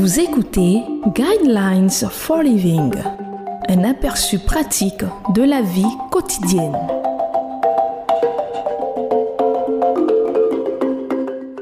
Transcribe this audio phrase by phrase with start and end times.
[0.00, 0.80] Vous écoutez
[1.12, 2.94] Guidelines for Living,
[3.68, 5.02] un aperçu pratique
[5.34, 5.82] de la vie
[6.12, 6.76] quotidienne.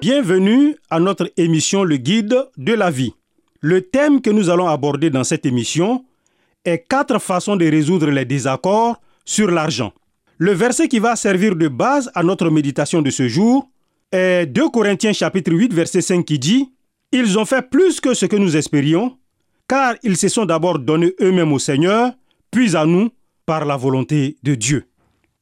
[0.02, 3.14] Bienvenue à notre émission Le Guide de la vie.
[3.62, 6.04] Le thème que nous allons aborder dans cette émission
[6.66, 9.94] est quatre façons de résoudre les désaccords sur l'argent.
[10.36, 13.70] Le verset qui va servir de base à notre méditation de ce jour
[14.12, 16.70] est 2 Corinthiens chapitre 8 verset 5 qui dit
[17.12, 19.18] Ils ont fait plus que ce que nous espérions,
[19.68, 22.12] car ils se sont d'abord donnés eux-mêmes au Seigneur,
[22.50, 23.10] puis à nous
[23.44, 24.84] par la volonté de Dieu.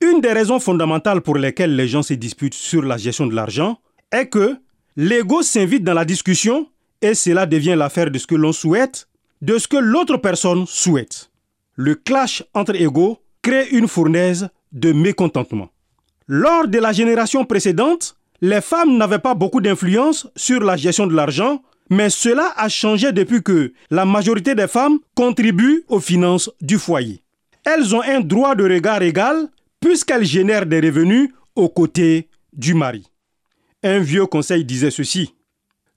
[0.00, 3.78] Une des raisons fondamentales pour lesquelles les gens se disputent sur la gestion de l'argent
[4.12, 4.56] est que
[4.96, 6.68] l'ego s'invite dans la discussion
[7.00, 9.08] et cela devient l'affaire de ce que l'on souhaite,
[9.40, 11.30] de ce que l'autre personne souhaite.
[11.76, 15.70] Le clash entre égaux crée une fournaise de mécontentement.
[16.26, 21.14] Lors de la génération précédente, les femmes n'avaient pas beaucoup d'influence sur la gestion de
[21.14, 26.76] l'argent, mais cela a changé depuis que la majorité des femmes contribuent aux finances du
[26.76, 27.22] foyer.
[27.64, 29.48] Elles ont un droit de regard égal
[29.80, 33.06] puisqu'elles génèrent des revenus aux côtés du mari.
[33.82, 35.34] Un vieux conseil disait ceci.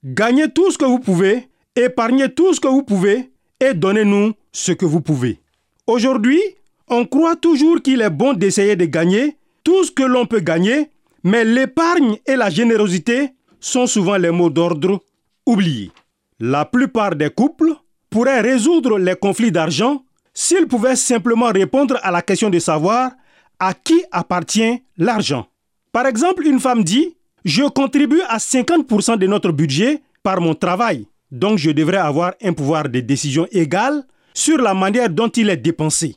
[0.05, 3.29] Gagnez tout ce que vous pouvez, épargnez tout ce que vous pouvez
[3.59, 5.41] et donnez-nous ce que vous pouvez.
[5.85, 6.39] Aujourd'hui,
[6.87, 9.35] on croit toujours qu'il est bon d'essayer de gagner
[9.65, 10.91] tout ce que l'on peut gagner,
[11.27, 15.03] mais l'épargne et la générosité sont souvent les mots d'ordre
[15.45, 15.91] oubliés.
[16.39, 17.73] La plupart des couples
[18.09, 23.11] pourraient résoudre les conflits d'argent s'ils pouvaient simplement répondre à la question de savoir
[23.59, 25.47] à qui appartient l'argent.
[25.91, 31.07] Par exemple, une femme dit je contribue à 50% de notre budget par mon travail.
[31.29, 35.57] Donc je devrais avoir un pouvoir de décision égal sur la manière dont il est
[35.57, 36.15] dépensé.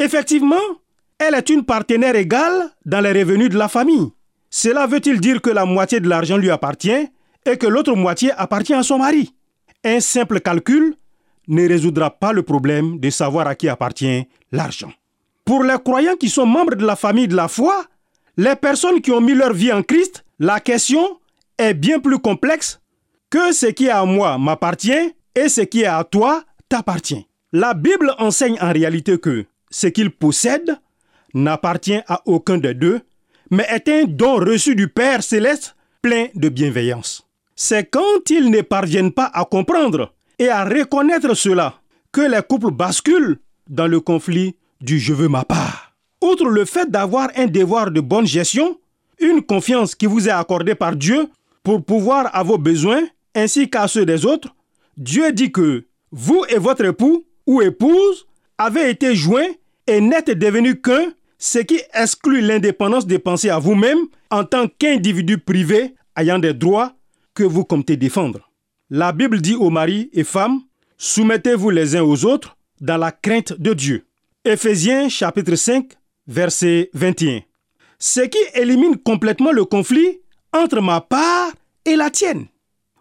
[0.00, 0.66] Effectivement,
[1.16, 4.10] elle est une partenaire égale dans les revenus de la famille.
[4.50, 7.08] Cela veut-il dire que la moitié de l'argent lui appartient
[7.44, 9.34] et que l'autre moitié appartient à son mari?
[9.84, 10.94] Un simple calcul
[11.48, 14.92] ne résoudra pas le problème de savoir à qui appartient l'argent.
[15.44, 17.86] Pour les croyants qui sont membres de la famille de la foi,
[18.36, 21.18] les personnes qui ont mis leur vie en Christ la question
[21.58, 22.80] est bien plus complexe
[23.28, 27.26] que ce qui est à moi m'appartient et ce qui est à toi t'appartient.
[27.52, 30.78] La Bible enseigne en réalité que ce qu'il possède
[31.34, 33.00] n'appartient à aucun des deux,
[33.50, 37.26] mais est un don reçu du Père céleste plein de bienveillance.
[37.56, 41.80] C'est quand ils ne parviennent pas à comprendre et à reconnaître cela
[42.12, 43.38] que les couples basculent
[43.68, 45.92] dans le conflit du je veux ma part.
[46.22, 48.78] Outre le fait d'avoir un devoir de bonne gestion,
[49.20, 51.28] une confiance qui vous est accordée par Dieu
[51.62, 53.02] pour pouvoir à vos besoins
[53.34, 54.54] ainsi qu'à ceux des autres,
[54.96, 58.26] Dieu dit que vous et votre époux ou épouse
[58.56, 59.50] avez été joints
[59.86, 63.98] et n'êtes devenus qu'un, ce qui exclut l'indépendance de penser à vous-même
[64.30, 66.94] en tant qu'individu privé ayant des droits
[67.34, 68.50] que vous comptez défendre.
[68.90, 70.62] La Bible dit aux maris et femmes,
[70.96, 74.06] soumettez-vous les uns aux autres dans la crainte de Dieu.
[74.44, 75.92] Éphésiens chapitre 5
[76.26, 77.40] verset 21
[77.98, 80.20] ce qui élimine complètement le conflit
[80.52, 81.50] entre ma part
[81.84, 82.46] et la tienne.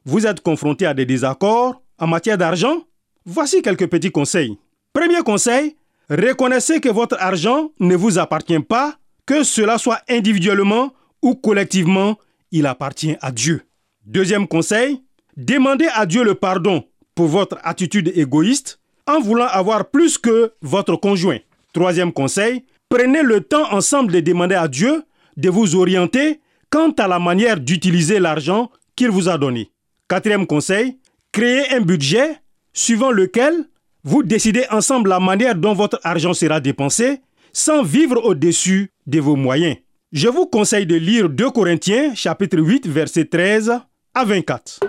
[0.06, 2.84] Vous êtes confronté à des désaccords en matière d'argent
[3.26, 4.58] Voici quelques petits conseils.
[4.94, 5.76] Premier conseil,
[6.10, 8.96] reconnaissez que votre argent ne vous appartient pas,
[9.26, 12.18] que cela soit individuellement ou collectivement,
[12.52, 13.64] il appartient à Dieu.
[14.06, 15.04] Deuxième conseil,
[15.36, 16.84] demandez à Dieu le pardon
[17.16, 21.40] pour votre attitude égoïste en voulant avoir plus que votre conjoint.
[21.74, 25.04] Troisième conseil, Prenez le temps ensemble de demander à Dieu
[25.36, 26.40] de vous orienter
[26.70, 29.72] quant à la manière d'utiliser l'argent qu'il vous a donné.
[30.08, 30.98] Quatrième conseil,
[31.34, 32.38] créez un budget
[32.74, 33.66] suivant lequel
[34.08, 37.20] vous décidez ensemble la manière dont votre argent sera dépensé
[37.52, 39.76] sans vivre au-dessus de vos moyens.
[40.14, 43.82] Je vous conseille de lire 2 Corinthiens chapitre 8 verset 13
[44.14, 44.80] à 24.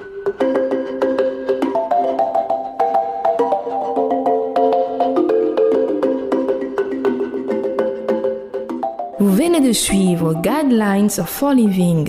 [9.18, 12.08] Vous venez de suivre Guidelines for Living.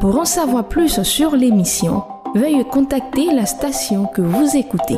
[0.00, 2.02] Pour en savoir plus sur l'émission,
[2.34, 4.96] veuillez contacter la station que vous écoutez.